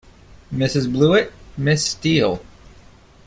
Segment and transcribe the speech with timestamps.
[0.51, 0.91] Mrs.
[0.91, 2.43] Blewett, Miss Steele.